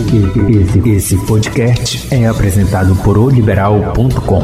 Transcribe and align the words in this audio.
Esse, 0.00 0.88
esse 0.88 1.26
podcast 1.26 2.14
é 2.14 2.26
apresentado 2.26 2.96
por 3.04 3.18
oliberal.com. 3.18 4.42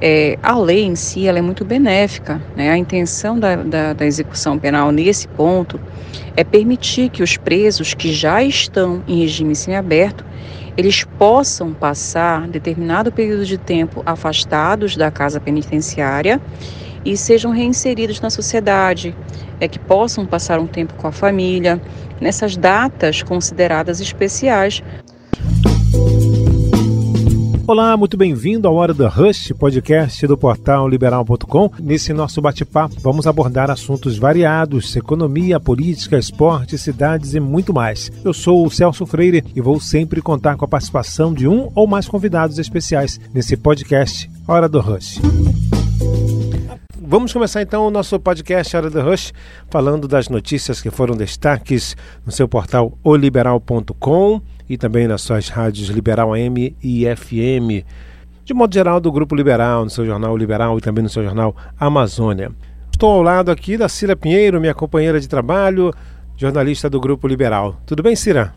É, 0.00 0.38
a 0.42 0.58
lei 0.58 0.84
em 0.84 0.96
si 0.96 1.26
ela 1.26 1.38
é 1.38 1.42
muito 1.42 1.66
benéfica. 1.66 2.40
Né? 2.56 2.70
A 2.70 2.78
intenção 2.78 3.38
da, 3.38 3.56
da, 3.56 3.92
da, 3.92 4.06
execução 4.06 4.58
penal 4.58 4.90
nesse 4.90 5.28
ponto 5.28 5.78
é 6.34 6.42
permitir 6.42 7.10
que 7.10 7.22
os 7.22 7.36
presos 7.36 7.92
que 7.92 8.10
já 8.10 8.42
estão 8.42 9.02
em 9.06 9.20
regime 9.20 9.54
semiaberto 9.54 10.24
eles 10.78 11.04
possam 11.18 11.74
passar 11.74 12.46
determinado 12.48 13.12
período 13.12 13.44
de 13.44 13.58
tempo 13.58 14.02
afastados 14.06 14.96
da 14.96 15.10
casa 15.10 15.40
penitenciária 15.40 16.40
e 17.04 17.16
sejam 17.16 17.50
reinseridos 17.50 18.20
na 18.20 18.30
sociedade, 18.30 19.14
é 19.60 19.68
que 19.68 19.78
possam 19.78 20.26
passar 20.26 20.58
um 20.60 20.66
tempo 20.66 20.94
com 20.94 21.06
a 21.06 21.12
família 21.12 21.80
nessas 22.20 22.56
datas 22.56 23.22
consideradas 23.22 24.00
especiais. 24.00 24.82
Olá, 27.68 27.94
muito 27.98 28.16
bem-vindo 28.16 28.66
ao 28.66 28.74
Hora 28.76 28.94
do 28.94 29.06
Rush, 29.06 29.52
podcast 29.52 30.26
do 30.26 30.38
portal 30.38 30.88
liberal.com. 30.88 31.70
Nesse 31.78 32.14
nosso 32.14 32.40
bate-papo, 32.40 32.94
vamos 32.98 33.26
abordar 33.26 33.70
assuntos 33.70 34.16
variados: 34.16 34.96
economia, 34.96 35.60
política, 35.60 36.18
esporte, 36.18 36.78
cidades 36.78 37.34
e 37.34 37.40
muito 37.40 37.74
mais. 37.74 38.10
Eu 38.24 38.32
sou 38.32 38.66
o 38.66 38.70
Celso 38.70 39.04
Freire 39.04 39.44
e 39.54 39.60
vou 39.60 39.78
sempre 39.78 40.22
contar 40.22 40.56
com 40.56 40.64
a 40.64 40.68
participação 40.68 41.34
de 41.34 41.46
um 41.46 41.70
ou 41.74 41.86
mais 41.86 42.08
convidados 42.08 42.58
especiais 42.58 43.20
nesse 43.34 43.54
podcast 43.54 44.30
Hora 44.46 44.66
do 44.66 44.80
Rush. 44.80 45.20
Vamos 47.10 47.32
começar 47.32 47.62
então 47.62 47.86
o 47.86 47.90
nosso 47.90 48.20
podcast 48.20 48.76
Hora 48.76 48.90
do 48.90 49.00
Rush, 49.00 49.32
falando 49.70 50.06
das 50.06 50.28
notícias 50.28 50.82
que 50.82 50.90
foram 50.90 51.16
destaques 51.16 51.96
no 52.26 52.30
seu 52.30 52.46
portal 52.46 52.98
oliberal.com 53.02 54.42
e 54.68 54.76
também 54.76 55.08
nas 55.08 55.22
suas 55.22 55.48
rádios 55.48 55.88
Liberal 55.88 56.34
AM 56.34 56.76
e 56.82 57.06
FM. 57.16 57.82
De 58.44 58.52
modo 58.52 58.74
geral, 58.74 59.00
do 59.00 59.10
Grupo 59.10 59.34
Liberal, 59.34 59.84
no 59.84 59.90
seu 59.90 60.04
jornal 60.04 60.36
Liberal 60.36 60.76
e 60.76 60.82
também 60.82 61.02
no 61.02 61.08
seu 61.08 61.24
jornal 61.24 61.56
Amazônia. 61.80 62.52
Estou 62.92 63.10
ao 63.10 63.22
lado 63.22 63.50
aqui 63.50 63.78
da 63.78 63.88
Cira 63.88 64.14
Pinheiro, 64.14 64.60
minha 64.60 64.74
companheira 64.74 65.18
de 65.18 65.26
trabalho, 65.26 65.94
jornalista 66.36 66.90
do 66.90 67.00
Grupo 67.00 67.26
Liberal. 67.26 67.80
Tudo 67.86 68.02
bem, 68.02 68.14
Cira? 68.14 68.52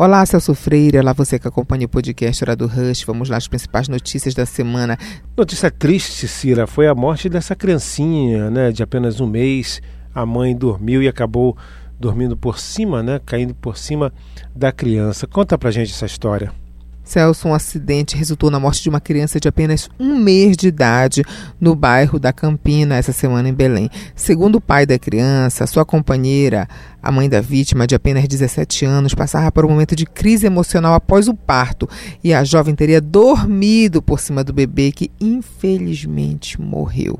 Olá, 0.00 0.24
Celso 0.24 0.54
Freire. 0.54 0.96
Olá, 0.96 1.12
você 1.12 1.40
que 1.40 1.48
acompanha 1.48 1.86
o 1.86 1.88
podcast 1.88 2.44
Hora 2.44 2.54
do 2.54 2.68
Rush. 2.68 3.02
Vamos 3.02 3.28
lá, 3.28 3.36
as 3.36 3.48
principais 3.48 3.88
notícias 3.88 4.32
da 4.32 4.46
semana. 4.46 4.96
Notícia 5.36 5.72
triste, 5.72 6.28
Cira, 6.28 6.68
foi 6.68 6.86
a 6.86 6.94
morte 6.94 7.28
dessa 7.28 7.56
criancinha, 7.56 8.48
né, 8.48 8.70
de 8.70 8.80
apenas 8.80 9.20
um 9.20 9.26
mês. 9.26 9.82
A 10.14 10.24
mãe 10.24 10.56
dormiu 10.56 11.02
e 11.02 11.08
acabou 11.08 11.56
dormindo 11.98 12.36
por 12.36 12.60
cima, 12.60 13.02
né, 13.02 13.20
caindo 13.26 13.56
por 13.56 13.76
cima 13.76 14.12
da 14.54 14.70
criança. 14.70 15.26
Conta 15.26 15.58
pra 15.58 15.72
gente 15.72 15.90
essa 15.90 16.06
história. 16.06 16.52
Celso, 17.08 17.48
um 17.48 17.54
acidente 17.54 18.14
resultou 18.14 18.50
na 18.50 18.60
morte 18.60 18.82
de 18.82 18.90
uma 18.90 19.00
criança 19.00 19.40
de 19.40 19.48
apenas 19.48 19.88
um 19.98 20.14
mês 20.18 20.58
de 20.58 20.68
idade 20.68 21.24
no 21.58 21.74
bairro 21.74 22.18
da 22.18 22.34
Campina 22.34 22.96
essa 22.96 23.12
semana 23.12 23.48
em 23.48 23.54
Belém. 23.54 23.88
Segundo 24.14 24.56
o 24.56 24.60
pai 24.60 24.84
da 24.84 24.98
criança, 24.98 25.66
sua 25.66 25.86
companheira, 25.86 26.68
a 27.02 27.10
mãe 27.10 27.26
da 27.26 27.40
vítima, 27.40 27.86
de 27.86 27.94
apenas 27.94 28.28
17 28.28 28.84
anos, 28.84 29.14
passava 29.14 29.50
por 29.50 29.64
um 29.64 29.70
momento 29.70 29.96
de 29.96 30.04
crise 30.04 30.44
emocional 30.44 30.92
após 30.92 31.28
o 31.28 31.34
parto 31.34 31.88
e 32.22 32.34
a 32.34 32.44
jovem 32.44 32.74
teria 32.74 33.00
dormido 33.00 34.02
por 34.02 34.20
cima 34.20 34.44
do 34.44 34.52
bebê 34.52 34.92
que 34.92 35.10
infelizmente 35.18 36.60
morreu. 36.60 37.18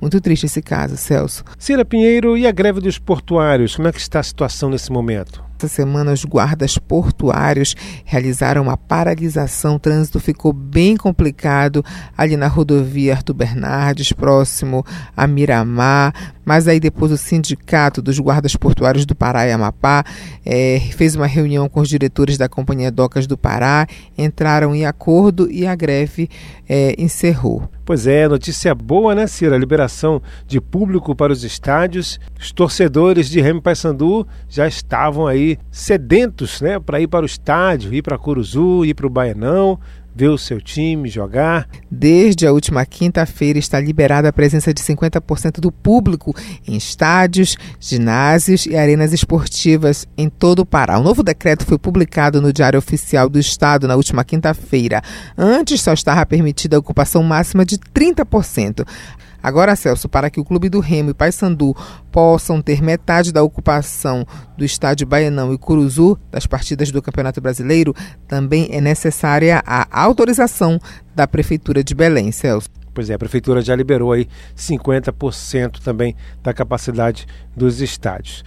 Muito 0.00 0.20
triste 0.20 0.46
esse 0.46 0.60
caso, 0.60 0.96
Celso. 0.96 1.44
Cira 1.56 1.84
Pinheiro, 1.84 2.36
e 2.36 2.44
a 2.44 2.50
greve 2.50 2.80
dos 2.80 2.98
portuários? 2.98 3.76
Como 3.76 3.86
é 3.86 3.92
que 3.92 4.00
está 4.00 4.18
a 4.18 4.24
situação 4.24 4.68
nesse 4.68 4.90
momento? 4.90 5.47
Essa 5.58 5.66
semana, 5.66 6.12
os 6.12 6.24
guardas 6.24 6.78
portuários 6.78 7.74
realizaram 8.04 8.62
uma 8.62 8.76
paralisação. 8.76 9.74
O 9.74 9.78
trânsito 9.80 10.20
ficou 10.20 10.52
bem 10.52 10.96
complicado 10.96 11.84
ali 12.16 12.36
na 12.36 12.46
rodovia 12.46 13.14
Arthur 13.14 13.34
Bernardes, 13.34 14.12
próximo 14.12 14.86
a 15.16 15.26
Miramar. 15.26 16.14
Mas 16.44 16.68
aí 16.68 16.78
depois 16.78 17.10
o 17.10 17.16
sindicato 17.16 18.00
dos 18.00 18.20
guardas 18.20 18.54
portuários 18.54 19.04
do 19.04 19.16
Pará 19.16 19.48
e 19.48 19.52
Amapá 19.52 20.04
é, 20.46 20.80
fez 20.92 21.16
uma 21.16 21.26
reunião 21.26 21.68
com 21.68 21.80
os 21.80 21.88
diretores 21.88 22.38
da 22.38 22.48
Companhia 22.48 22.90
Docas 22.90 23.26
do 23.26 23.36
Pará, 23.36 23.86
entraram 24.16 24.74
em 24.74 24.86
acordo 24.86 25.50
e 25.50 25.66
a 25.66 25.74
greve 25.74 26.30
é, 26.68 26.94
encerrou. 26.96 27.68
Pois 27.88 28.06
é, 28.06 28.28
notícia 28.28 28.74
boa, 28.74 29.14
né, 29.14 29.26
Cira? 29.26 29.56
A 29.56 29.58
liberação 29.58 30.20
de 30.46 30.60
público 30.60 31.16
para 31.16 31.32
os 31.32 31.42
estádios. 31.42 32.20
Os 32.38 32.52
torcedores 32.52 33.30
de 33.30 33.40
Remy 33.40 33.62
Paysandu 33.62 34.26
já 34.46 34.68
estavam 34.68 35.26
aí 35.26 35.47
sedentos, 35.70 36.60
né, 36.60 36.80
para 36.80 37.00
ir 37.00 37.06
para 37.06 37.22
o 37.22 37.26
estádio, 37.26 37.94
ir 37.94 38.02
para 38.02 38.18
Curuzu, 38.18 38.84
ir 38.84 38.94
para 38.94 39.06
o 39.06 39.10
Baianão, 39.10 39.78
ver 40.18 40.28
o 40.30 40.36
seu 40.36 40.60
time 40.60 41.08
jogar. 41.08 41.68
Desde 41.88 42.44
a 42.44 42.52
última 42.52 42.84
quinta-feira 42.84 43.56
está 43.56 43.78
liberada 43.78 44.28
a 44.28 44.32
presença 44.32 44.74
de 44.74 44.82
50% 44.82 45.60
do 45.60 45.70
público 45.70 46.34
em 46.66 46.76
estádios, 46.76 47.56
ginásios 47.78 48.66
e 48.66 48.76
arenas 48.76 49.12
esportivas 49.12 50.08
em 50.16 50.28
todo 50.28 50.60
o 50.60 50.66
Pará. 50.66 50.98
O 50.98 51.04
novo 51.04 51.22
decreto 51.22 51.64
foi 51.64 51.78
publicado 51.78 52.42
no 52.42 52.52
Diário 52.52 52.80
Oficial 52.80 53.28
do 53.28 53.38
Estado 53.38 53.86
na 53.86 53.94
última 53.94 54.24
quinta-feira. 54.24 55.00
Antes 55.36 55.82
só 55.82 55.92
estava 55.92 56.26
permitida 56.26 56.76
a 56.76 56.80
ocupação 56.80 57.22
máxima 57.22 57.64
de 57.64 57.78
30%. 57.78 58.84
Agora, 59.42 59.76
Celso, 59.76 60.08
para 60.08 60.30
que 60.30 60.40
o 60.40 60.44
Clube 60.44 60.68
do 60.68 60.80
Remo 60.80 61.10
e 61.10 61.14
Paysandu 61.14 61.74
possam 62.10 62.60
ter 62.60 62.82
metade 62.82 63.32
da 63.32 63.42
ocupação 63.42 64.26
do 64.56 64.64
estádio 64.64 65.06
Baianão 65.06 65.52
e 65.52 65.58
Curuzu 65.58 66.18
das 66.30 66.46
partidas 66.46 66.90
do 66.90 67.00
Campeonato 67.00 67.40
Brasileiro, 67.40 67.94
também 68.26 68.68
é 68.70 68.80
necessária 68.80 69.62
a 69.64 70.02
autorização 70.02 70.78
da 71.14 71.26
Prefeitura 71.26 71.82
de 71.84 71.94
Belém, 71.94 72.32
Celso. 72.32 72.68
Pois 72.92 73.08
é, 73.10 73.14
a 73.14 73.18
prefeitura 73.18 73.62
já 73.62 73.76
liberou 73.76 74.10
aí 74.10 74.26
50% 74.56 75.78
também 75.78 76.16
da 76.42 76.52
capacidade 76.52 77.26
dos 77.56 77.80
estádios. 77.80 78.42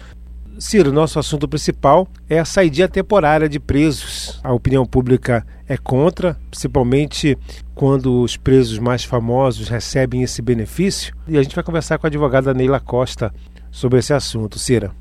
Ciro, 0.60 0.92
nosso 0.92 1.18
assunto 1.18 1.48
principal 1.48 2.08
é 2.30 2.40
a 2.40 2.46
saída 2.46 2.88
temporária 2.88 3.50
de 3.50 3.60
presos. 3.60 4.40
A 4.44 4.54
opinião 4.54 4.86
pública 4.86 5.46
é 5.68 5.78
contra, 5.78 6.38
principalmente 6.50 7.38
quando 7.74 8.22
os 8.22 8.38
presos 8.38 8.78
mais 8.78 9.04
famosos 9.04 9.70
recebem 9.70 10.22
esse 10.22 10.42
benefício. 10.42 11.16
E 11.28 11.38
a 11.38 11.44
gente 11.44 11.56
vai 11.56 11.64
conversar 11.64 11.98
com 11.98 12.06
a 12.06 12.10
advogada 12.10 12.54
Neila 12.54 12.80
Costa 12.80 13.34
sobre 13.72 14.00
esse 14.00 14.14
assunto. 14.14 14.60
Cira. 14.60 14.92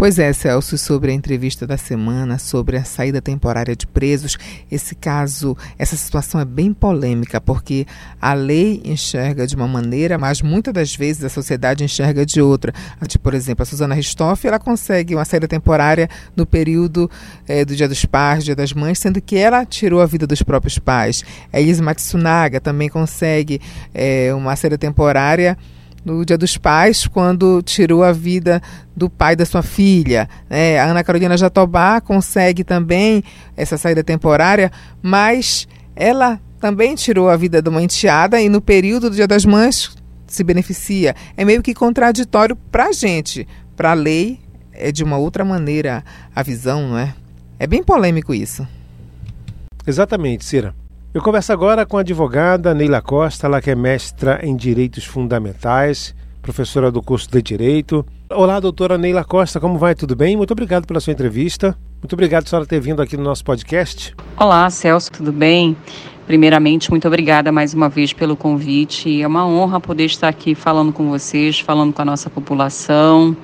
Pois 0.00 0.18
é, 0.18 0.32
Celso, 0.32 0.78
sobre 0.78 1.12
a 1.12 1.14
entrevista 1.14 1.66
da 1.66 1.76
semana, 1.76 2.38
sobre 2.38 2.78
a 2.78 2.84
saída 2.84 3.20
temporária 3.20 3.76
de 3.76 3.86
presos, 3.86 4.38
esse 4.70 4.94
caso, 4.94 5.54
essa 5.78 5.94
situação 5.94 6.40
é 6.40 6.44
bem 6.46 6.72
polêmica, 6.72 7.38
porque 7.38 7.86
a 8.18 8.32
lei 8.32 8.80
enxerga 8.82 9.46
de 9.46 9.54
uma 9.54 9.68
maneira, 9.68 10.16
mas 10.16 10.40
muitas 10.40 10.72
das 10.72 10.96
vezes 10.96 11.22
a 11.22 11.28
sociedade 11.28 11.84
enxerga 11.84 12.24
de 12.24 12.40
outra. 12.40 12.72
Por 13.22 13.34
exemplo, 13.34 13.62
a 13.62 13.66
Suzana 13.66 13.94
Ristoff, 13.94 14.48
ela 14.48 14.58
consegue 14.58 15.14
uma 15.14 15.26
saída 15.26 15.46
temporária 15.46 16.08
no 16.34 16.46
período 16.46 17.10
é, 17.46 17.62
do 17.62 17.76
Dia 17.76 17.86
dos 17.86 18.02
Pais, 18.06 18.42
Dia 18.42 18.56
das 18.56 18.72
Mães, 18.72 18.98
sendo 18.98 19.20
que 19.20 19.36
ela 19.36 19.66
tirou 19.66 20.00
a 20.00 20.06
vida 20.06 20.26
dos 20.26 20.42
próprios 20.42 20.78
pais. 20.78 21.22
A 21.52 21.60
Elisa 21.60 21.82
Matsunaga 21.82 22.58
também 22.58 22.88
consegue 22.88 23.60
é, 23.92 24.32
uma 24.32 24.56
saída 24.56 24.78
temporária 24.78 25.58
no 26.04 26.24
Dia 26.24 26.38
dos 26.38 26.56
Pais, 26.56 27.06
quando 27.06 27.62
tirou 27.62 28.02
a 28.02 28.12
vida 28.12 28.62
do 28.96 29.08
pai 29.08 29.36
da 29.36 29.44
sua 29.44 29.62
filha. 29.62 30.28
Né? 30.48 30.78
A 30.78 30.86
Ana 30.86 31.04
Carolina 31.04 31.36
Jatobá 31.36 32.00
consegue 32.00 32.64
também 32.64 33.22
essa 33.56 33.76
saída 33.76 34.02
temporária, 34.02 34.70
mas 35.02 35.68
ela 35.94 36.40
também 36.58 36.94
tirou 36.94 37.28
a 37.28 37.36
vida 37.36 37.62
de 37.62 37.68
uma 37.68 37.82
enteada 37.82 38.40
e 38.40 38.48
no 38.48 38.60
período 38.60 39.10
do 39.10 39.16
Dia 39.16 39.26
das 39.26 39.44
Mães 39.44 39.96
se 40.26 40.44
beneficia. 40.44 41.14
É 41.36 41.44
meio 41.44 41.62
que 41.62 41.74
contraditório 41.74 42.56
para 42.70 42.86
a 42.86 42.92
gente. 42.92 43.46
Para 43.76 43.92
a 43.92 43.94
lei, 43.94 44.40
é 44.72 44.92
de 44.92 45.02
uma 45.02 45.16
outra 45.16 45.44
maneira 45.44 46.04
a 46.34 46.42
visão, 46.42 46.88
não 46.88 46.98
é? 46.98 47.14
É 47.58 47.66
bem 47.66 47.82
polêmico 47.82 48.32
isso. 48.32 48.66
Exatamente, 49.86 50.44
Cira. 50.44 50.74
Eu 51.12 51.20
converso 51.20 51.52
agora 51.52 51.84
com 51.84 51.98
a 51.98 52.02
advogada 52.02 52.72
Neila 52.72 53.02
Costa, 53.02 53.48
ela 53.48 53.60
que 53.60 53.68
é 53.68 53.74
mestra 53.74 54.38
em 54.44 54.54
Direitos 54.54 55.04
Fundamentais, 55.04 56.14
professora 56.40 56.88
do 56.88 57.02
curso 57.02 57.28
de 57.28 57.42
Direito. 57.42 58.06
Olá, 58.30 58.60
doutora 58.60 58.96
Neila 58.96 59.24
Costa, 59.24 59.58
como 59.58 59.76
vai? 59.76 59.92
Tudo 59.92 60.14
bem? 60.14 60.36
Muito 60.36 60.52
obrigado 60.52 60.86
pela 60.86 61.00
sua 61.00 61.12
entrevista. 61.12 61.76
Muito 62.00 62.12
obrigado, 62.12 62.48
senhora, 62.48 62.64
ter 62.64 62.80
vindo 62.80 63.02
aqui 63.02 63.16
no 63.16 63.24
nosso 63.24 63.44
podcast. 63.44 64.14
Olá, 64.36 64.70
Celso, 64.70 65.10
tudo 65.10 65.32
bem? 65.32 65.76
Primeiramente, 66.28 66.88
muito 66.92 67.08
obrigada 67.08 67.50
mais 67.50 67.74
uma 67.74 67.88
vez 67.88 68.12
pelo 68.12 68.36
convite. 68.36 69.20
É 69.20 69.26
uma 69.26 69.44
honra 69.44 69.80
poder 69.80 70.04
estar 70.04 70.28
aqui 70.28 70.54
falando 70.54 70.92
com 70.92 71.10
vocês, 71.10 71.58
falando 71.58 71.92
com 71.92 72.02
a 72.02 72.04
nossa 72.04 72.30
população. 72.30 73.36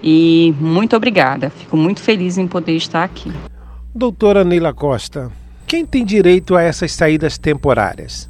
E 0.00 0.54
muito 0.60 0.94
obrigada. 0.94 1.50
Fico 1.50 1.76
muito 1.76 2.00
feliz 2.00 2.38
em 2.38 2.46
poder 2.46 2.76
estar 2.76 3.02
aqui. 3.02 3.32
Doutora 3.92 4.44
Neila 4.44 4.72
Costa, 4.72 5.32
quem 5.70 5.86
tem 5.86 6.04
direito 6.04 6.56
a 6.56 6.62
essas 6.62 6.90
saídas 6.90 7.38
temporárias? 7.38 8.28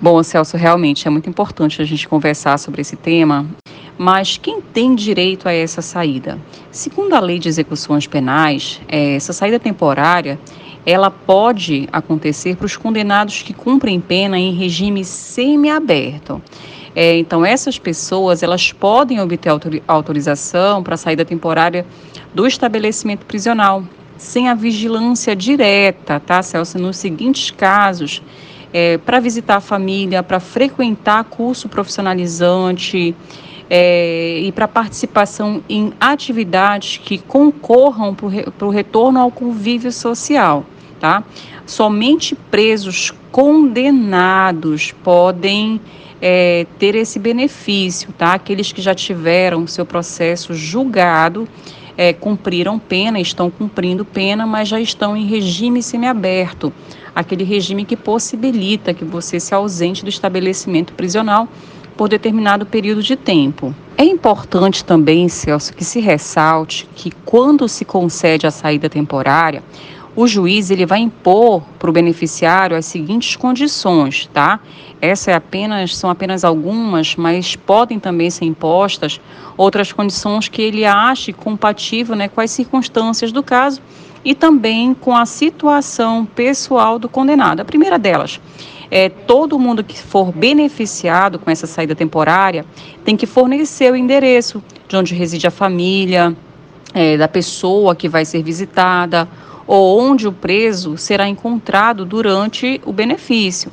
Bom, 0.00 0.20
Celso, 0.24 0.56
realmente 0.56 1.06
é 1.06 1.10
muito 1.12 1.30
importante 1.30 1.80
a 1.80 1.84
gente 1.84 2.08
conversar 2.08 2.58
sobre 2.58 2.80
esse 2.80 2.96
tema, 2.96 3.46
Mas 3.96 4.36
quem 4.36 4.60
tem 4.60 4.96
direito 4.96 5.48
a 5.48 5.52
essa 5.52 5.80
saída? 5.80 6.40
Segundo 6.72 7.14
a 7.14 7.20
Lei 7.20 7.38
de 7.38 7.48
Execuções 7.48 8.08
Penais, 8.08 8.80
é, 8.88 9.14
essa 9.14 9.32
saída 9.32 9.60
temporária 9.60 10.40
ela 10.84 11.08
pode 11.08 11.88
acontecer 11.92 12.56
para 12.56 12.66
os 12.66 12.76
condenados 12.76 13.42
que 13.42 13.54
cumprem 13.54 14.00
pena 14.00 14.36
em 14.36 14.52
regime 14.52 15.04
semiaberto. 15.04 16.42
É, 16.96 17.16
então, 17.16 17.44
essas 17.44 17.78
pessoas 17.78 18.42
elas 18.42 18.72
podem 18.72 19.20
obter 19.20 19.50
autorização 19.86 20.82
para 20.82 20.96
saída 20.96 21.24
temporária 21.24 21.86
do 22.34 22.44
estabelecimento 22.44 23.24
prisional, 23.24 23.84
sem 24.16 24.48
a 24.48 24.54
vigilância 24.54 25.34
direta, 25.34 26.20
tá, 26.20 26.42
Celso? 26.42 26.78
Nos 26.78 26.96
seguintes 26.96 27.50
casos, 27.50 28.22
é, 28.72 28.98
para 28.98 29.20
visitar 29.20 29.56
a 29.56 29.60
família, 29.60 30.22
para 30.22 30.40
frequentar 30.40 31.24
curso 31.24 31.68
profissionalizante 31.68 33.14
é, 33.68 34.40
e 34.40 34.52
para 34.52 34.66
participação 34.68 35.62
em 35.68 35.92
atividades 36.00 36.98
que 36.98 37.18
concorram 37.18 38.14
para 38.14 38.66
o 38.66 38.70
retorno 38.70 39.18
ao 39.18 39.30
convívio 39.30 39.92
social 39.92 40.64
tá? 41.02 41.24
Somente 41.66 42.36
presos 42.36 43.12
condenados 43.32 44.92
podem 45.02 45.80
é, 46.20 46.64
ter 46.78 46.94
esse 46.94 47.18
benefício, 47.18 48.12
tá? 48.16 48.34
Aqueles 48.34 48.70
que 48.70 48.80
já 48.80 48.94
tiveram 48.94 49.66
seu 49.66 49.84
processo 49.84 50.54
julgado, 50.54 51.48
é, 51.96 52.12
cumpriram 52.12 52.78
pena, 52.78 53.20
estão 53.20 53.50
cumprindo 53.50 54.04
pena, 54.04 54.46
mas 54.46 54.68
já 54.68 54.80
estão 54.80 55.16
em 55.16 55.26
regime 55.26 55.82
semiaberto, 55.82 56.72
aquele 57.14 57.44
regime 57.44 57.84
que 57.84 57.96
possibilita 57.96 58.94
que 58.94 59.04
você 59.04 59.38
se 59.38 59.54
ausente 59.54 60.02
do 60.02 60.08
estabelecimento 60.08 60.92
prisional 60.92 61.48
por 61.96 62.08
determinado 62.08 62.64
período 62.64 63.02
de 63.02 63.16
tempo. 63.16 63.74
É 63.96 64.04
importante 64.04 64.84
também, 64.84 65.28
Celso, 65.28 65.74
que 65.74 65.84
se 65.84 66.00
ressalte 66.00 66.88
que 66.94 67.10
quando 67.24 67.68
se 67.68 67.84
concede 67.84 68.46
a 68.46 68.50
saída 68.50 68.88
temporária, 68.88 69.62
o 70.14 70.26
juiz 70.26 70.70
ele 70.70 70.84
vai 70.84 71.00
impor 71.00 71.62
para 71.78 71.88
o 71.88 71.92
beneficiário 71.92 72.76
as 72.76 72.86
seguintes 72.86 73.34
condições, 73.36 74.28
tá? 74.32 74.60
Essa 75.00 75.30
é 75.30 75.34
apenas 75.34 75.96
são 75.96 76.10
apenas 76.10 76.44
algumas, 76.44 77.16
mas 77.16 77.56
podem 77.56 77.98
também 77.98 78.28
ser 78.30 78.44
impostas 78.44 79.20
outras 79.56 79.92
condições 79.92 80.48
que 80.48 80.60
ele 80.60 80.84
ache 80.84 81.32
compatível, 81.32 82.14
né, 82.14 82.28
com 82.28 82.40
as 82.40 82.50
circunstâncias 82.50 83.32
do 83.32 83.42
caso 83.42 83.80
e 84.24 84.34
também 84.34 84.94
com 84.94 85.16
a 85.16 85.26
situação 85.26 86.24
pessoal 86.24 86.98
do 86.98 87.08
condenado. 87.08 87.60
A 87.60 87.64
primeira 87.64 87.98
delas 87.98 88.40
é 88.90 89.08
todo 89.08 89.58
mundo 89.58 89.82
que 89.82 89.98
for 89.98 90.30
beneficiado 90.30 91.38
com 91.38 91.50
essa 91.50 91.66
saída 91.66 91.94
temporária 91.94 92.66
tem 93.04 93.16
que 93.16 93.26
fornecer 93.26 93.90
o 93.90 93.96
endereço 93.96 94.62
de 94.86 94.94
onde 94.94 95.14
reside 95.14 95.46
a 95.46 95.50
família, 95.50 96.36
é, 96.92 97.16
da 97.16 97.26
pessoa 97.26 97.96
que 97.96 98.08
vai 98.08 98.26
ser 98.26 98.42
visitada 98.42 99.26
ou 99.66 100.00
onde 100.00 100.26
o 100.26 100.32
preso 100.32 100.96
será 100.96 101.28
encontrado 101.28 102.04
durante 102.04 102.80
o 102.84 102.92
benefício. 102.92 103.70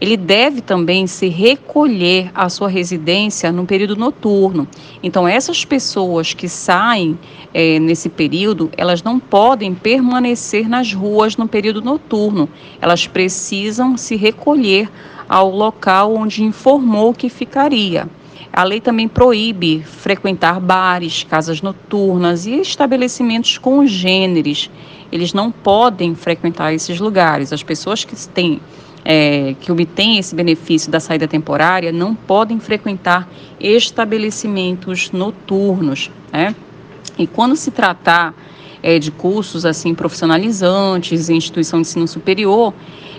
Ele 0.00 0.16
deve 0.16 0.62
também 0.62 1.06
se 1.06 1.28
recolher 1.28 2.30
à 2.34 2.48
sua 2.48 2.68
residência 2.68 3.52
no 3.52 3.66
período 3.66 3.94
noturno. 3.96 4.66
Então, 5.02 5.28
essas 5.28 5.62
pessoas 5.62 6.32
que 6.32 6.48
saem 6.48 7.18
é, 7.52 7.78
nesse 7.78 8.08
período, 8.08 8.70
elas 8.78 9.02
não 9.02 9.20
podem 9.20 9.74
permanecer 9.74 10.66
nas 10.68 10.94
ruas 10.94 11.36
no 11.36 11.46
período 11.46 11.82
noturno. 11.82 12.48
Elas 12.80 13.06
precisam 13.06 13.96
se 13.98 14.16
recolher 14.16 14.88
ao 15.28 15.50
local 15.50 16.14
onde 16.14 16.42
informou 16.42 17.12
que 17.12 17.28
ficaria. 17.28 18.08
A 18.52 18.64
lei 18.64 18.80
também 18.80 19.06
proíbe 19.06 19.82
frequentar 19.82 20.58
bares, 20.60 21.24
casas 21.24 21.62
noturnas 21.62 22.46
e 22.46 22.60
estabelecimentos 22.60 23.58
congêneres 23.58 24.70
eles 25.12 25.32
não 25.32 25.50
podem 25.50 26.14
frequentar 26.14 26.72
esses 26.72 27.00
lugares. 27.00 27.52
As 27.52 27.62
pessoas 27.62 28.04
que 28.04 28.16
têm 28.28 28.60
é, 29.04 29.54
que 29.60 29.72
obtêm 29.72 30.18
esse 30.18 30.34
benefício 30.34 30.90
da 30.90 31.00
saída 31.00 31.26
temporária 31.26 31.90
não 31.90 32.14
podem 32.14 32.60
frequentar 32.60 33.28
estabelecimentos 33.58 35.10
noturnos, 35.10 36.10
né? 36.30 36.54
E 37.18 37.26
quando 37.26 37.56
se 37.56 37.70
tratar 37.70 38.34
é, 38.82 38.98
de 38.98 39.10
cursos 39.10 39.64
assim 39.64 39.94
profissionalizantes 39.94 41.30
em 41.30 41.36
instituição 41.36 41.80
de 41.80 41.88
ensino 41.88 42.06
superior, 42.06 42.74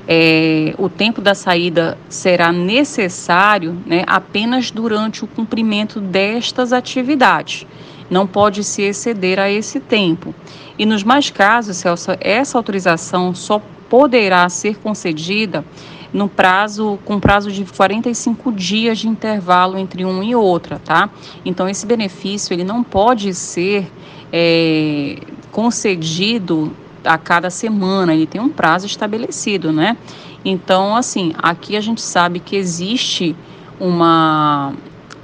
é, 0.07 0.73
o 0.77 0.89
tempo 0.89 1.21
da 1.21 1.35
saída 1.35 1.97
será 2.09 2.51
necessário 2.51 3.77
né, 3.85 4.03
apenas 4.07 4.71
durante 4.71 5.23
o 5.23 5.27
cumprimento 5.27 5.99
destas 5.99 6.73
atividades. 6.73 7.65
Não 8.09 8.27
pode 8.27 8.63
se 8.63 8.81
exceder 8.81 9.39
a 9.39 9.49
esse 9.49 9.79
tempo. 9.79 10.35
E 10.77 10.85
nos 10.85 11.03
mais 11.03 11.29
casos, 11.29 11.77
Celso, 11.77 12.11
essa 12.19 12.57
autorização 12.57 13.33
só 13.33 13.61
poderá 13.89 14.47
ser 14.49 14.77
concedida 14.77 15.63
no 16.13 16.27
prazo 16.27 16.99
com 17.05 17.19
prazo 17.19 17.51
de 17.51 17.63
45 17.63 18.51
dias 18.51 18.99
de 18.99 19.07
intervalo 19.07 19.77
entre 19.77 20.03
um 20.03 20.21
e 20.21 20.35
outra, 20.35 20.79
tá? 20.83 21.09
Então 21.45 21.69
esse 21.69 21.85
benefício 21.85 22.53
ele 22.53 22.63
não 22.63 22.83
pode 22.83 23.33
ser 23.33 23.89
é, 24.31 25.19
concedido 25.51 26.73
a 27.03 27.17
cada 27.17 27.49
semana, 27.49 28.13
ele 28.13 28.27
tem 28.27 28.39
um 28.39 28.49
prazo 28.49 28.85
estabelecido, 28.85 29.71
né? 29.71 29.97
Então 30.43 30.95
assim, 30.95 31.33
aqui 31.37 31.75
a 31.75 31.81
gente 31.81 32.01
sabe 32.01 32.39
que 32.39 32.55
existe 32.55 33.35
uma 33.79 34.73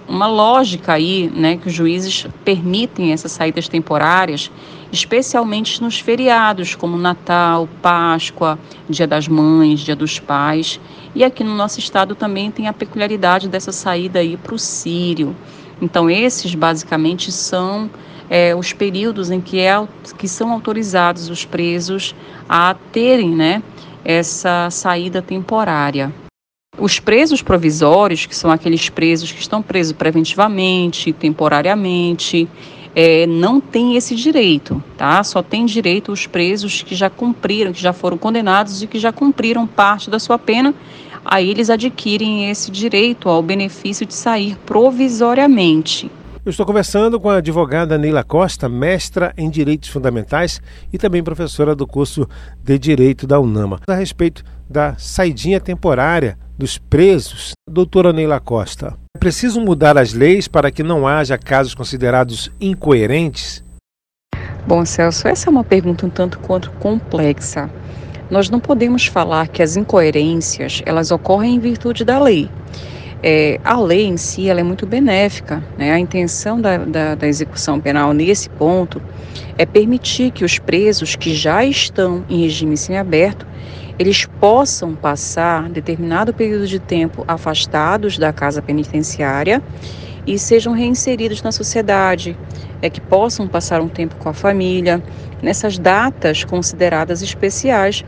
uma 0.08 0.26
lógica 0.26 0.94
aí, 0.94 1.30
né, 1.36 1.58
que 1.58 1.68
os 1.68 1.74
juízes 1.74 2.28
permitem 2.46 3.12
essas 3.12 3.32
saídas 3.34 3.68
temporárias, 3.68 4.50
especialmente 4.92 5.82
nos 5.82 6.00
feriados 6.00 6.76
como 6.76 6.98
Natal, 6.98 7.68
Páscoa, 7.82 8.58
Dia 8.90 9.06
das 9.06 9.28
Mães, 9.28 9.82
Dia 9.82 9.96
dos 9.96 10.18
Pais. 10.18 10.80
E 11.14 11.24
aqui 11.24 11.44
no 11.44 11.54
nosso 11.54 11.80
estado 11.80 12.16
também 12.16 12.50
tem 12.50 12.68
a 12.68 12.74
peculiaridade 12.74 13.50
dessa 13.50 13.72
saída 13.72 14.20
aí 14.20 14.38
para 14.38 14.56
o 14.56 14.60
Sírio. 14.60 15.36
Então 15.82 16.10
esses 16.10 16.56
basicamente 16.56 17.32
são 17.32 17.90
é, 18.30 18.56
os 18.56 18.74
períodos 18.74 19.32
em 19.32 19.42
que, 19.42 19.60
é, 19.60 19.74
que 20.18 20.28
são 20.28 20.52
autorizados 20.52 21.30
os 21.30 21.46
presos 21.46 22.16
a 22.48 22.76
terem, 22.92 23.30
né, 23.30 23.62
essa 24.04 24.70
saída 24.70 25.22
temporária. 25.22 26.14
Os 26.78 27.00
presos 27.00 27.42
provisórios, 27.42 28.26
que 28.26 28.36
são 28.36 28.52
aqueles 28.52 28.88
presos 28.88 29.32
que 29.32 29.42
estão 29.42 29.62
presos 29.62 29.94
preventivamente, 29.94 31.12
temporariamente, 31.12 32.48
é, 32.96 33.26
não 33.28 33.60
têm 33.60 33.96
esse 33.96 34.16
direito, 34.16 34.84
tá? 34.96 35.24
Só 35.24 35.42
tem 35.42 35.66
direito 35.66 36.12
os 36.12 36.26
presos 36.26 36.82
que 36.82 36.96
já 36.96 37.10
cumpriram, 37.10 37.72
que 37.72 37.82
já 37.82 37.94
foram 37.94 38.18
condenados 38.18 38.82
e 38.82 38.88
que 38.88 39.00
já 39.00 39.12
cumpriram 39.12 39.68
parte 39.68 40.10
da 40.10 40.20
sua 40.20 40.38
pena. 40.38 40.74
Aí 41.24 41.50
eles 41.50 41.70
adquirem 41.70 42.50
esse 42.50 42.72
direito 42.72 43.28
ao 43.28 43.42
benefício 43.42 44.06
de 44.06 44.14
sair 44.14 44.58
provisoriamente. 44.66 46.10
Eu 46.48 46.52
estou 46.52 46.66
conversando 46.66 47.20
com 47.20 47.30
a 47.30 47.40
advogada 47.40 47.98
Neila 47.98 48.24
Costa, 48.24 48.70
mestra 48.70 49.34
em 49.38 49.50
Direitos 49.50 49.90
Fundamentais 49.90 50.62
e 50.94 50.98
também 50.98 51.22
professora 51.22 51.76
do 51.76 51.86
curso 51.86 52.26
de 52.64 52.80
Direito 52.80 53.28
da 53.28 53.38
UNAMA, 53.38 53.82
a 53.86 53.94
respeito 53.94 54.46
da 54.70 54.96
saidinha 54.98 55.60
temporária 55.60 56.40
dos 56.58 56.78
presos, 56.78 57.52
doutora 57.70 58.14
Neila 58.14 58.40
Costa. 58.40 58.96
É 59.18 59.20
preciso 59.20 59.60
mudar 59.60 59.98
as 59.98 60.14
leis 60.14 60.48
para 60.48 60.72
que 60.72 60.84
não 60.84 61.06
haja 61.06 61.38
casos 61.38 61.76
considerados 61.76 62.50
incoerentes? 62.62 63.62
Bom, 64.66 64.86
Celso, 64.86 65.28
essa 65.28 65.50
é 65.50 65.52
uma 65.52 65.66
pergunta 65.66 66.06
um 66.06 66.10
tanto 66.10 66.40
quanto 66.40 66.72
complexa. 66.80 67.70
Nós 68.32 68.50
não 68.50 68.62
podemos 68.62 69.06
falar 69.06 69.50
que 69.50 69.62
as 69.62 69.76
incoerências 69.76 70.82
elas 70.86 71.12
ocorrem 71.12 71.56
em 71.56 71.60
virtude 71.60 72.06
da 72.06 72.18
lei. 72.18 72.50
É, 73.24 73.60
a 73.64 73.80
lei 73.80 74.06
em 74.06 74.18
si 74.18 74.50
ela 74.50 74.60
é 74.60 74.64
muito 74.64 74.86
benéfica. 74.86 75.64
Né? 75.78 75.92
A 75.92 76.00
intenção 76.00 76.60
da, 76.62 76.78
da, 76.78 77.16
da 77.16 77.28
execução 77.28 77.80
penal 77.80 78.14
nesse 78.14 78.50
ponto 78.50 79.02
é 79.58 79.66
permitir 79.66 80.32
que 80.32 80.46
os 80.46 80.60
presos 80.60 81.16
que 81.16 81.34
já 81.34 81.66
estão 81.66 82.24
em 82.30 82.42
regime 82.42 82.78
semiaberto 82.78 83.46
eles 84.00 84.26
possam 84.40 84.96
passar 84.96 85.70
determinado 85.70 86.34
período 86.34 86.68
de 86.68 86.80
tempo 86.80 87.26
afastados 87.28 88.18
da 88.18 88.32
casa 88.32 88.62
penitenciária 88.62 89.62
e 90.26 90.38
sejam 90.38 90.74
reinseridos 90.74 91.42
na 91.42 91.52
sociedade, 91.52 92.38
é 92.82 92.90
que 92.90 93.02
possam 93.02 93.48
passar 93.48 93.82
um 93.82 93.88
tempo 93.88 94.16
com 94.18 94.30
a 94.30 94.34
família 94.34 95.02
nessas 95.42 95.80
datas 95.80 96.44
consideradas 96.44 97.22
especiais, 97.22 98.04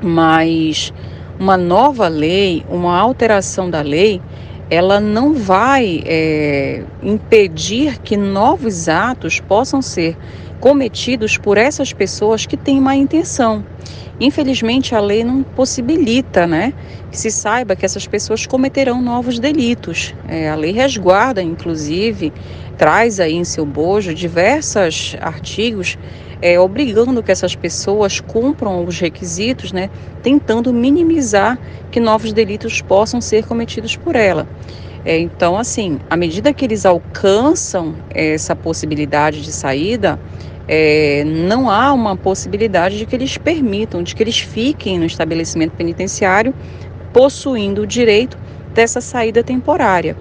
mas 0.00 0.92
uma 1.38 1.56
nova 1.56 2.08
lei, 2.08 2.64
uma 2.68 2.98
alteração 2.98 3.68
da 3.68 3.82
lei, 3.82 4.22
ela 4.68 5.00
não 5.00 5.34
vai 5.34 6.02
é, 6.04 6.82
impedir 7.02 7.98
que 8.00 8.16
novos 8.16 8.88
atos 8.88 9.40
possam 9.40 9.80
ser 9.80 10.16
cometidos 10.58 11.36
por 11.38 11.56
essas 11.58 11.92
pessoas 11.92 12.46
que 12.46 12.56
têm 12.56 12.80
má 12.80 12.96
intenção. 12.96 13.64
Infelizmente, 14.18 14.94
a 14.94 15.00
lei 15.00 15.22
não 15.22 15.42
possibilita 15.42 16.46
né, 16.46 16.72
que 17.10 17.18
se 17.18 17.30
saiba 17.30 17.76
que 17.76 17.84
essas 17.84 18.06
pessoas 18.06 18.46
cometerão 18.46 19.02
novos 19.02 19.38
delitos. 19.38 20.14
É, 20.26 20.48
a 20.48 20.54
lei 20.54 20.72
resguarda, 20.72 21.42
inclusive, 21.42 22.32
traz 22.78 23.20
aí 23.20 23.34
em 23.34 23.44
seu 23.44 23.66
bojo 23.66 24.14
diversos 24.14 25.14
artigos 25.20 25.98
é, 26.40 26.58
obrigando 26.60 27.22
que 27.22 27.32
essas 27.32 27.54
pessoas 27.54 28.20
cumpram 28.20 28.84
os 28.84 28.98
requisitos, 28.98 29.72
né, 29.72 29.90
tentando 30.22 30.72
minimizar 30.72 31.58
que 31.90 32.00
novos 32.00 32.32
delitos 32.32 32.80
possam 32.80 33.20
ser 33.20 33.44
cometidos 33.46 33.96
por 33.96 34.16
ela. 34.16 34.46
É, 35.04 35.18
então, 35.18 35.56
assim, 35.56 35.98
à 36.10 36.16
medida 36.16 36.52
que 36.52 36.64
eles 36.64 36.84
alcançam 36.84 37.94
essa 38.10 38.56
possibilidade 38.56 39.40
de 39.40 39.52
saída, 39.52 40.18
é, 40.68 41.22
não 41.24 41.70
há 41.70 41.92
uma 41.92 42.16
possibilidade 42.16 42.98
de 42.98 43.06
que 43.06 43.14
eles 43.14 43.38
permitam, 43.38 44.02
de 44.02 44.14
que 44.14 44.22
eles 44.22 44.38
fiquem 44.38 44.98
no 44.98 45.06
estabelecimento 45.06 45.72
penitenciário 45.72 46.52
possuindo 47.12 47.82
o 47.82 47.86
direito 47.86 48.36
dessa 48.74 49.00
saída 49.00 49.42
temporária. 49.42 50.16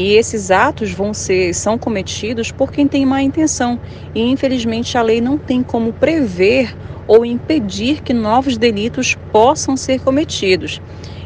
E 0.00 0.14
esses 0.14 0.52
atos 0.52 0.92
vão 0.92 1.12
ser 1.12 1.52
são 1.52 1.76
cometidos 1.76 2.52
por 2.52 2.70
quem 2.70 2.86
tem 2.86 3.04
má 3.04 3.20
intenção. 3.20 3.80
E 4.14 4.20
infelizmente 4.20 4.96
a 4.96 5.02
lei 5.02 5.20
não 5.20 5.36
tem 5.36 5.60
como 5.60 5.92
prever 5.92 6.72
ou 7.08 7.26
impedir 7.26 8.00
que 8.00 8.14
novos 8.14 8.56
delitos 8.56 9.16
possam 9.32 9.76
ser 9.76 9.98
cometidos. 9.98 10.80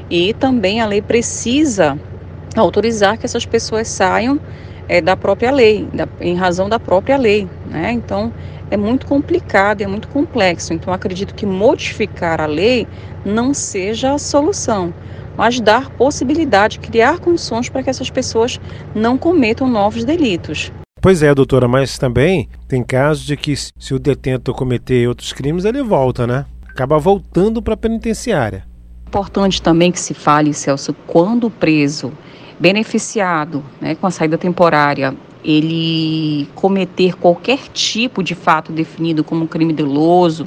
E 0.09 0.33
também 0.33 0.81
a 0.81 0.87
lei 0.87 1.03
precisa 1.03 2.01
autorizar 2.57 3.19
que 3.19 3.27
essas 3.27 3.45
pessoas 3.45 3.89
saiam 3.89 4.41
é, 4.89 5.01
da 5.01 5.17
própria 5.17 5.51
lei, 5.51 5.89
da, 5.93 6.09
em 6.21 6.35
razão 6.35 6.69
da 6.69 6.79
própria 6.79 7.17
lei. 7.17 7.49
Né? 7.67 7.93
Então, 7.93 8.33
é 8.71 8.77
muito 8.77 9.07
complicado, 9.07 9.83
é 9.83 9.87
muito 9.87 10.09
complexo. 10.09 10.73
Então, 10.73 10.93
acredito 10.93 11.35
que 11.35 11.45
modificar 11.45 12.41
a 12.41 12.47
lei 12.47 12.87
não 13.25 13.53
seja 13.53 14.15
a 14.15 14.19
solução, 14.19 14.93
mas 15.37 15.61
dar 15.61 15.91
possibilidade, 15.91 16.79
criar 16.79 17.19
condições 17.19 17.69
para 17.69 17.83
que 17.83 17.91
essas 17.91 18.11
pessoas 18.11 18.61
não 18.95 19.19
cometam 19.19 19.69
novos 19.69 20.05
delitos. 20.05 20.73
Pois 21.01 21.23
é, 21.23 21.35
doutora, 21.35 21.67
mas 21.67 21.99
também 21.99 22.49
tem 22.69 22.83
casos 22.83 23.25
de 23.25 23.37
que 23.37 23.55
se 23.57 23.93
o 23.93 23.99
detento 23.99 24.53
cometer 24.53 25.09
outros 25.09 25.33
crimes, 25.33 25.65
ele 25.65 25.83
volta, 25.83 26.27
né? 26.27 26.47
Acaba 26.69 26.99
voltando 26.99 27.61
para 27.61 27.75
a 27.75 27.77
penitenciária. 27.77 28.65
Importante 29.09 29.61
também 29.61 29.93
que 29.93 30.01
se 30.01 30.15
fale, 30.15 30.55
Celso, 30.55 30.95
quando 31.07 31.49
o 31.49 31.51
preso 31.51 32.13
beneficiado 32.63 33.61
né, 33.81 33.97
com 33.97 34.07
a 34.07 34.11
saída 34.13 34.39
temporária 34.39 35.17
ele 35.45 36.49
cometer 36.55 37.17
qualquer 37.17 37.59
tipo 37.73 38.23
de 38.23 38.37
fato 38.37 38.71
definido 38.71 39.25
como 39.25 39.49
crime 39.49 39.73
doloso 39.73 40.47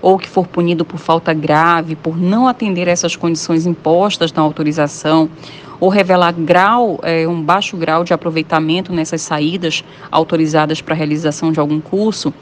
ou 0.00 0.18
que 0.18 0.26
for 0.26 0.46
punido 0.46 0.86
por 0.86 0.98
falta 0.98 1.34
grave, 1.34 1.94
por 1.94 2.16
não 2.16 2.48
atender 2.48 2.88
a 2.88 2.92
essas 2.92 3.14
condições 3.14 3.66
impostas 3.66 4.32
na 4.32 4.40
autorização, 4.40 5.28
ou 5.78 5.90
revelar 5.90 6.32
grau, 6.32 6.98
é, 7.02 7.28
um 7.28 7.42
baixo 7.42 7.76
grau 7.76 8.02
de 8.02 8.14
aproveitamento 8.14 8.94
nessas 8.94 9.20
saídas 9.20 9.84
autorizadas 10.10 10.80
para 10.80 10.94
a 10.94 10.96
realização 10.96 11.52
de 11.52 11.60
algum 11.60 11.78
curso, 11.78 12.32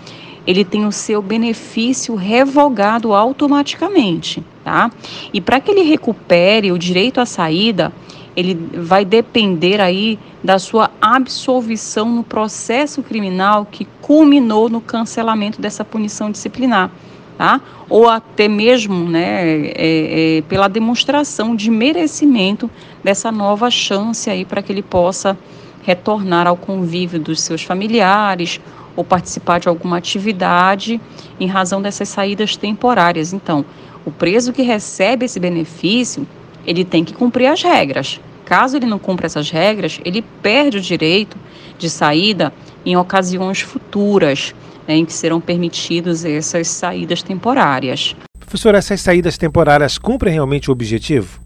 ele 0.46 0.64
tem 0.64 0.86
o 0.86 0.92
seu 0.92 1.20
benefício 1.20 2.14
revogado 2.14 3.12
automaticamente, 3.12 4.42
tá? 4.62 4.88
E 5.32 5.40
para 5.40 5.58
que 5.58 5.72
ele 5.72 5.82
recupere 5.82 6.70
o 6.70 6.78
direito 6.78 7.20
à 7.20 7.26
saída, 7.26 7.92
ele 8.38 8.54
vai 8.54 9.04
depender 9.04 9.80
aí 9.80 10.16
da 10.44 10.60
sua 10.60 10.92
absolvição 11.02 12.08
no 12.08 12.22
processo 12.22 13.02
criminal 13.02 13.66
que 13.68 13.84
culminou 14.00 14.68
no 14.68 14.80
cancelamento 14.80 15.60
dessa 15.60 15.84
punição 15.84 16.30
disciplinar. 16.30 16.88
Tá? 17.36 17.60
Ou 17.90 18.08
até 18.08 18.46
mesmo 18.46 19.08
né, 19.08 19.42
é, 19.44 20.38
é, 20.38 20.42
pela 20.42 20.68
demonstração 20.68 21.56
de 21.56 21.68
merecimento 21.68 22.70
dessa 23.02 23.32
nova 23.32 23.72
chance 23.72 24.30
aí 24.30 24.44
para 24.44 24.62
que 24.62 24.70
ele 24.70 24.82
possa 24.82 25.36
retornar 25.82 26.46
ao 26.46 26.56
convívio 26.56 27.18
dos 27.18 27.40
seus 27.40 27.64
familiares 27.64 28.60
ou 28.94 29.02
participar 29.02 29.58
de 29.58 29.68
alguma 29.68 29.96
atividade 29.98 31.00
em 31.40 31.46
razão 31.48 31.82
dessas 31.82 32.08
saídas 32.08 32.56
temporárias. 32.56 33.32
Então, 33.32 33.64
o 34.04 34.12
preso 34.12 34.52
que 34.52 34.62
recebe 34.62 35.24
esse 35.24 35.40
benefício, 35.40 36.24
ele 36.64 36.84
tem 36.84 37.04
que 37.04 37.12
cumprir 37.12 37.46
as 37.46 37.62
regras. 37.62 38.20
Caso 38.48 38.78
ele 38.78 38.86
não 38.86 38.98
cumpra 38.98 39.26
essas 39.26 39.50
regras, 39.50 40.00
ele 40.06 40.24
perde 40.42 40.78
o 40.78 40.80
direito 40.80 41.36
de 41.76 41.90
saída 41.90 42.50
em 42.82 42.96
ocasiões 42.96 43.60
futuras, 43.60 44.54
né, 44.86 44.96
em 44.96 45.04
que 45.04 45.12
serão 45.12 45.38
permitidas 45.38 46.24
essas 46.24 46.66
saídas 46.66 47.22
temporárias. 47.22 48.16
Professor, 48.40 48.74
essas 48.74 49.02
saídas 49.02 49.36
temporárias 49.36 49.98
cumprem 49.98 50.32
realmente 50.32 50.70
o 50.70 50.72
objetivo? 50.72 51.40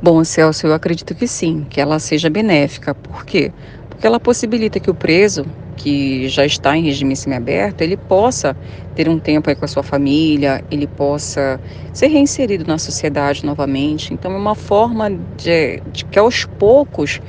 Bom, 0.00 0.22
Celso, 0.22 0.68
eu 0.68 0.74
acredito 0.74 1.12
que 1.12 1.26
sim, 1.26 1.66
que 1.68 1.80
ela 1.80 1.98
seja 1.98 2.30
benéfica. 2.30 2.94
Por 2.94 3.24
quê? 3.24 3.50
Porque 3.90 4.06
ela 4.06 4.20
possibilita 4.20 4.78
que 4.78 4.88
o 4.88 4.94
preso 4.94 5.44
que 5.76 6.28
já 6.28 6.46
está 6.46 6.76
em 6.76 6.84
regime 6.84 7.16
semiaberto, 7.16 7.82
ele 7.82 7.96
possa 7.96 8.56
ter 8.94 9.08
um 9.08 9.18
tempo 9.18 9.50
aí 9.50 9.56
com 9.56 9.64
a 9.64 9.68
sua 9.68 9.82
família, 9.82 10.64
ele 10.70 10.86
possa 10.86 11.60
ser 11.92 12.06
reinserido 12.08 12.64
na 12.66 12.78
sociedade 12.78 13.44
novamente. 13.44 14.14
Então 14.14 14.32
é 14.32 14.36
uma 14.36 14.54
forma 14.54 15.10
de, 15.10 15.80
de 15.92 16.04
que 16.04 16.18
aos 16.18 16.44
poucos 16.44 17.20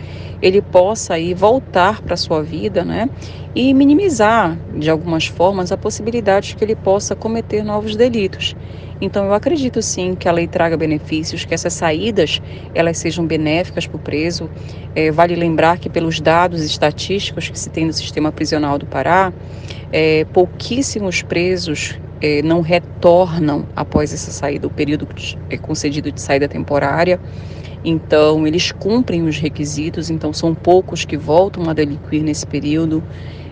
ele 0.41 0.61
possa 0.61 1.15
aí 1.15 1.33
voltar 1.33 2.01
para 2.01 2.13
a 2.13 2.17
sua 2.17 2.43
vida, 2.43 2.83
né? 2.83 3.09
E 3.55 3.73
minimizar 3.73 4.57
de 4.77 4.89
algumas 4.89 5.25
formas 5.25 5.71
a 5.71 5.77
possibilidade 5.77 6.49
de 6.49 6.55
que 6.55 6.63
ele 6.63 6.75
possa 6.75 7.15
cometer 7.15 7.63
novos 7.63 7.95
delitos. 7.95 8.55
Então 9.01 9.25
eu 9.25 9.33
acredito 9.33 9.81
sim 9.81 10.15
que 10.15 10.27
a 10.27 10.31
lei 10.31 10.47
traga 10.47 10.77
benefícios, 10.77 11.43
que 11.43 11.53
essas 11.53 11.73
saídas 11.73 12.41
elas 12.73 12.97
sejam 12.97 13.25
benéficas 13.25 13.85
para 13.87 13.97
o 13.97 13.99
preso. 13.99 14.49
É, 14.93 15.11
vale 15.11 15.35
lembrar 15.35 15.77
que 15.77 15.89
pelos 15.89 16.21
dados 16.21 16.63
estatísticos 16.63 17.49
que 17.49 17.59
se 17.59 17.69
tem 17.69 17.85
no 17.85 17.93
sistema 17.93 18.31
prisional 18.31 18.77
do 18.77 18.85
Pará, 18.85 19.33
é, 19.91 20.25
pouquíssimos 20.25 21.21
presos 21.21 21.54
é, 22.21 22.41
não 22.41 22.61
retornam 22.61 23.65
após 23.75 24.13
essa 24.13 24.31
saída, 24.31 24.67
o 24.67 24.69
período 24.69 25.07
é 25.49 25.57
concedido 25.57 26.11
de 26.11 26.21
saída 26.21 26.47
temporária. 26.47 27.19
Então, 27.83 28.47
eles 28.47 28.71
cumprem 28.71 29.23
os 29.23 29.37
requisitos, 29.37 30.09
então 30.09 30.33
são 30.33 30.55
poucos 30.55 31.05
que 31.05 31.15
voltam 31.15 31.69
a 31.69 31.73
delinquir 31.73 32.23
nesse 32.23 32.45
período. 32.45 33.03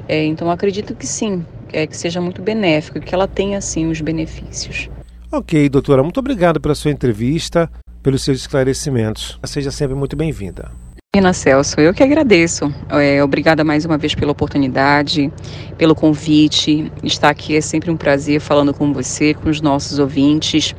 É, 0.07 0.25
então, 0.25 0.49
acredito 0.49 0.95
que 0.95 1.05
sim, 1.05 1.45
é, 1.71 1.85
que 1.85 1.95
seja 1.95 2.19
muito 2.19 2.41
benéfico, 2.41 2.99
que 2.99 3.13
ela 3.13 3.27
tenha, 3.27 3.61
sim, 3.61 3.89
os 3.89 4.01
benefícios. 4.01 4.89
Ok, 5.31 5.69
doutora, 5.69 6.03
muito 6.03 6.19
obrigado 6.19 6.59
pela 6.59 6.75
sua 6.75 6.91
entrevista, 6.91 7.69
pelos 8.01 8.23
seus 8.23 8.39
esclarecimentos. 8.39 9.39
Seja 9.45 9.71
sempre 9.71 9.95
muito 9.95 10.15
bem-vinda. 10.15 10.82
Ana 11.15 11.31
Celso, 11.31 11.79
eu 11.79 11.93
que 11.93 12.01
agradeço. 12.01 12.73
É, 12.89 13.23
obrigada 13.23 13.63
mais 13.63 13.85
uma 13.85 13.99
vez 13.99 14.15
pela 14.15 14.31
oportunidade, 14.31 15.31
pelo 15.77 15.93
convite. 15.93 16.91
Estar 17.03 17.29
aqui 17.29 17.55
é 17.55 17.61
sempre 17.61 17.91
um 17.91 17.95
prazer 17.95 18.41
falando 18.41 18.73
com 18.73 18.91
você, 18.91 19.35
com 19.35 19.47
os 19.47 19.61
nossos 19.61 19.99
ouvintes. 19.99 20.73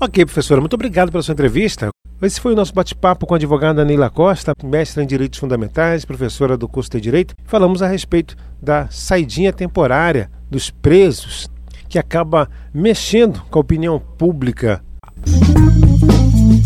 Ok, 0.00 0.24
professora, 0.24 0.58
muito 0.58 0.72
obrigado 0.72 1.12
pela 1.12 1.22
sua 1.22 1.34
entrevista. 1.34 1.90
Esse 2.22 2.40
foi 2.40 2.54
o 2.54 2.56
nosso 2.56 2.72
bate-papo 2.72 3.26
com 3.26 3.34
a 3.34 3.36
advogada 3.36 3.84
Neila 3.84 4.08
Costa, 4.08 4.54
mestre 4.64 5.04
em 5.04 5.06
Direitos 5.06 5.38
Fundamentais, 5.38 6.02
professora 6.02 6.56
do 6.56 6.66
curso 6.66 6.88
de 6.92 7.02
Direito. 7.02 7.34
Falamos 7.44 7.82
a 7.82 7.86
respeito 7.86 8.36
da 8.62 8.88
saidinha 8.88 9.52
temporária 9.52 10.30
dos 10.50 10.70
presos 10.70 11.46
que 11.90 11.98
acaba 11.98 12.48
mexendo 12.72 13.42
com 13.50 13.58
a 13.58 13.60
opinião 13.60 14.00
pública. 14.16 14.82